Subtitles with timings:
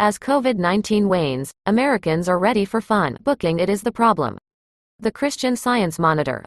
[0.00, 3.18] As COVID 19 wanes, Americans are ready for fun.
[3.24, 4.38] Booking it is the problem.
[5.00, 6.44] The Christian Science Monitor.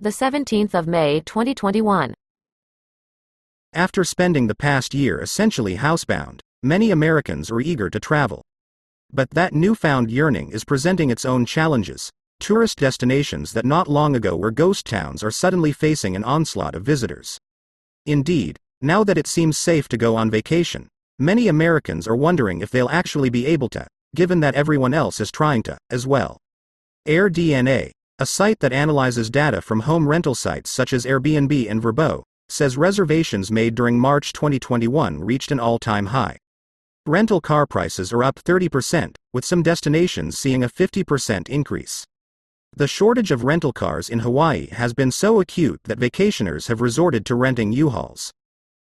[0.00, 2.14] The 17th of May 2021.
[3.72, 8.42] After spending the past year essentially housebound, many Americans are eager to travel.
[9.12, 12.10] But that newfound yearning is presenting its own challenges.
[12.40, 16.82] Tourist destinations that not long ago were ghost towns are suddenly facing an onslaught of
[16.82, 17.38] visitors.
[18.04, 20.88] Indeed, now that it seems safe to go on vacation,
[21.20, 25.30] many Americans are wondering if they'll actually be able to, given that everyone else is
[25.30, 26.38] trying to, as well.
[27.06, 32.22] AirDNA, a site that analyzes data from home rental sites such as Airbnb and Vrbo,
[32.48, 36.36] says reservations made during March 2021 reached an all time high.
[37.06, 42.04] Rental car prices are up 30%, with some destinations seeing a 50% increase.
[42.76, 47.24] The shortage of rental cars in Hawaii has been so acute that vacationers have resorted
[47.26, 48.30] to renting U-Hauls.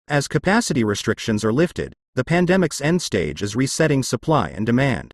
[0.07, 5.13] As capacity restrictions are lifted, the pandemic's end stage is resetting supply and demand.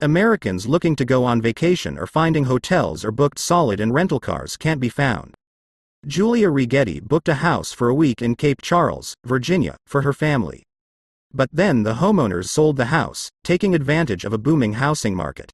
[0.00, 4.56] Americans looking to go on vacation are finding hotels are booked solid and rental cars
[4.56, 5.34] can't be found.
[6.06, 10.62] Julia Righetti booked a house for a week in Cape Charles, Virginia, for her family.
[11.34, 15.50] But then the homeowners sold the house, taking advantage of a booming housing market.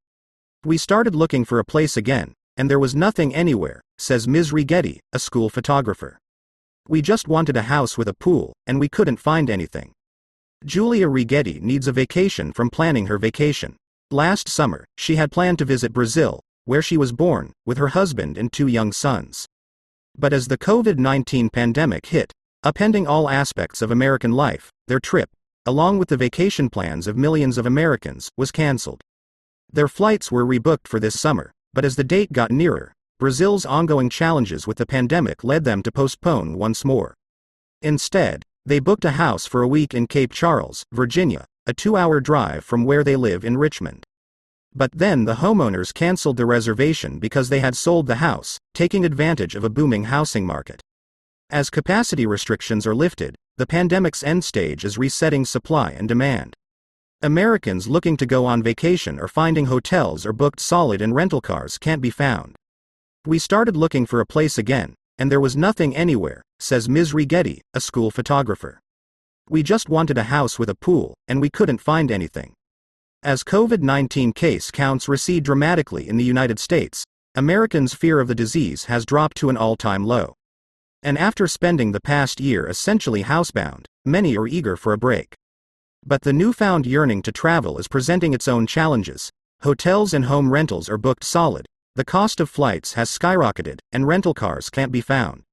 [0.65, 4.53] We started looking for a place again, and there was nothing anywhere, says Ms.
[4.53, 6.19] Righetti, a school photographer.
[6.89, 9.96] We just wanted a house with a pool, and we couldn't find anything.
[10.65, 13.77] Julia Righetti needs a vacation from planning her vacation.
[14.11, 18.39] Last summer, she had planned to visit Brazil, where she was born, with her husband
[18.39, 19.47] and two young sons.
[20.19, 22.33] But as the COVID 19 pandemic hit,
[22.65, 25.29] upending all aspects of American life, their trip,
[25.67, 29.03] along with the vacation plans of millions of Americans, was cancelled.
[29.71, 34.09] Their flights were rebooked for this summer, but as the date got nearer, Brazil's ongoing
[34.09, 37.15] challenges with the pandemic led them to postpone once more.
[37.83, 42.21] Instead, they booked a house for a week in Cape Charles, Virginia, a two hour
[42.21, 44.05] drive from where they live in Richmond.
[44.75, 49.55] But then the homeowners canceled the reservation because they had sold the house, taking advantage
[49.55, 50.81] of a booming housing market.
[51.49, 56.55] As capacity restrictions are lifted, the pandemic's end stage is resetting supply and demand.
[57.23, 61.79] Americans looking to go on vacation or finding hotels are booked solid and rental cars
[61.79, 62.57] can't be found.
[63.25, 67.13] We started looking for a place again, and there was nothing anywhere, says Ms.
[67.13, 68.81] Righetti, a school photographer.
[69.49, 72.55] We just wanted a house with a pool, and we couldn't find anything.
[73.23, 78.35] As COVID 19 case counts recede dramatically in the United States, Americans' fear of the
[78.35, 80.35] disease has dropped to an all time low.
[81.03, 85.35] And after spending the past year essentially housebound, many are eager for a break.
[86.05, 89.31] But the newfound yearning to travel is presenting its own challenges.
[89.63, 91.67] Hotels and home rentals are booked solid,
[91.97, 95.46] the cost of flights has skyrocketed, and rental cars can't be found.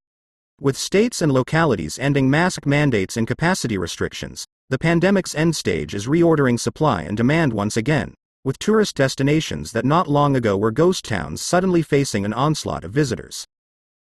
[0.61, 6.07] With states and localities ending mask mandates and capacity restrictions, the pandemic's end stage is
[6.07, 11.05] reordering supply and demand once again, with tourist destinations that not long ago were ghost
[11.05, 13.45] towns suddenly facing an onslaught of visitors.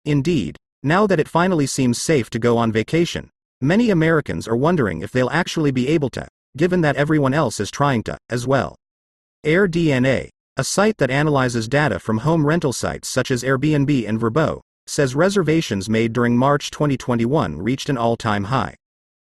[0.06, 5.02] Indeed, now that it finally seems safe to go on vacation, many Americans are wondering
[5.02, 8.75] if they'll actually be able to, given that everyone else is trying to, as well.
[9.46, 14.62] AirDNA, a site that analyzes data from home rental sites such as Airbnb and Vrbo,
[14.90, 18.75] says reservations made during March 2021 reached an all time high.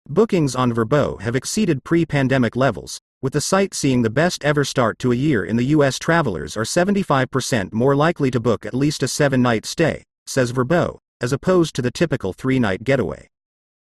[0.08, 4.64] Bookings on Vrbo have exceeded pre pandemic levels, with the site seeing the best ever
[4.64, 6.00] start to a year in the U.S.
[6.00, 11.00] Travelers are 75% more likely to book at least a seven night stay, says Vrbo,
[11.22, 13.28] as opposed to the typical three night getaway.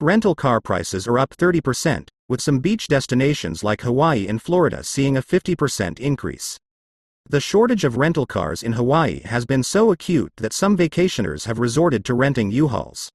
[0.01, 5.17] Rental car prices are up 30%, with some beach destinations like Hawaii and Florida seeing
[5.17, 6.59] a 50% increase.
[7.33, 11.59] The shortage of rental cars in Hawaii has been so acute that some vacationers have
[11.59, 13.09] resorted to renting U-Hauls.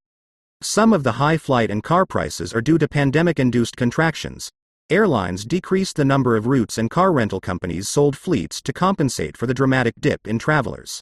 [0.59, 4.49] Some of the high flight and car prices are due to pandemic induced contractions.
[4.89, 9.45] Airlines decreased the number of routes and car rental companies sold fleets to compensate for
[9.45, 10.99] the dramatic dip in travelers.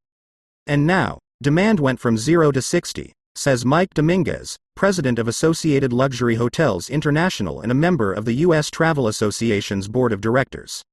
[0.68, 6.36] And now, demand went from 0 to 60, says Mike Dominguez, president of Associated Luxury
[6.36, 8.70] Hotels International and a member of the U.S.
[8.70, 10.84] Travel Association's board of directors.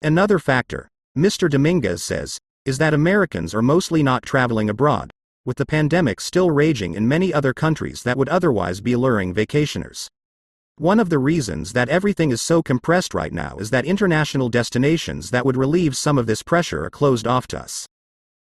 [0.00, 1.48] Another factor, Mr.
[1.48, 5.10] Dominguez says, is that Americans are mostly not traveling abroad,
[5.46, 10.08] with the pandemic still raging in many other countries that would otherwise be luring vacationers.
[10.76, 15.30] One of the reasons that everything is so compressed right now is that international destinations
[15.30, 17.86] that would relieve some of this pressure are closed off to us.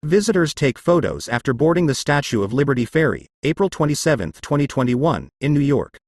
[0.02, 5.60] Visitors take photos after boarding the Statue of Liberty Ferry, April 27, 2021, in New
[5.60, 5.98] York.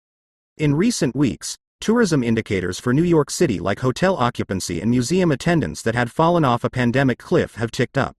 [0.57, 5.83] In recent weeks, tourism indicators for New York City like hotel occupancy and museum attendance
[5.83, 8.17] that had fallen off a pandemic cliff have ticked up.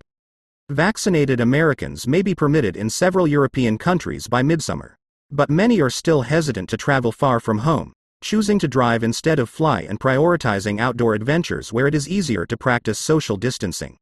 [0.69, 4.98] Vaccinated Americans may be permitted in several European countries by midsummer.
[5.31, 9.50] But many are still hesitant to travel far from home, choosing to drive instead of
[9.50, 13.98] fly and prioritizing outdoor adventures where it is easier to practice social distancing.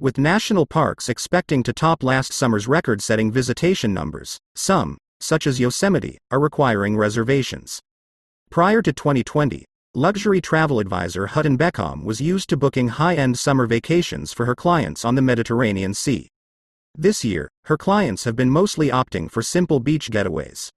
[0.00, 5.60] With national parks expecting to top last summer's record setting visitation numbers, some, such as
[5.60, 7.80] Yosemite, are requiring reservations.
[8.50, 9.64] Prior to 2020,
[9.94, 14.56] luxury travel advisor Hutton Beckham was used to booking high end summer vacations for her
[14.56, 16.26] clients on the Mediterranean Sea.
[16.98, 20.68] This year, her clients have been mostly opting for simple beach getaways.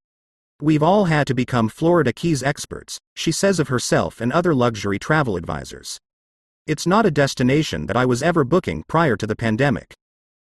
[0.62, 5.00] We've all had to become Florida Keys experts, she says of herself and other luxury
[5.00, 5.98] travel advisors.
[6.68, 9.96] It's not a destination that I was ever booking prior to the pandemic.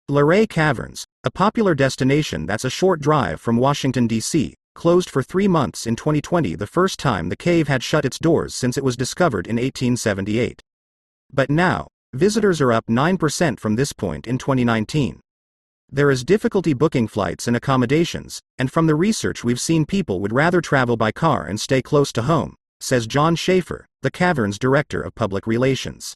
[0.09, 5.49] Luray Caverns, a popular destination that's a short drive from Washington, D.C., closed for three
[5.49, 8.97] months in 2020, the first time the cave had shut its doors since it was
[8.97, 10.63] discovered in 1878.
[11.33, 15.19] But now, visitors are up 9% from this point in 2019.
[15.91, 20.33] There is difficulty booking flights and accommodations, and from the research we've seen people would
[20.33, 25.03] rather travel by car and stay close to home, says John Schaefer, the Cavern's Director
[25.03, 26.15] of Public Relations.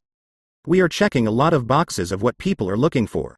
[0.69, 3.35] We are checking a lot of boxes of what people are looking for.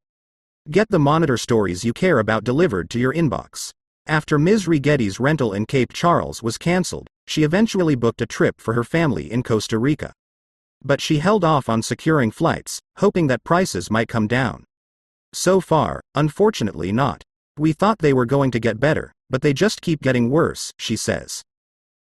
[0.71, 3.73] Get the monitor stories you care about delivered to your inbox.
[4.07, 4.67] After Ms.
[4.67, 9.33] Righetti's rental in Cape Charles was cancelled, she eventually booked a trip for her family
[9.33, 10.13] in Costa Rica.
[10.83, 14.65] But she held off on securing flights, hoping that prices might come down.
[15.33, 17.23] So far, unfortunately not.
[17.57, 20.97] We thought they were going to get better, but they just keep getting worse, she
[20.97, 21.43] says.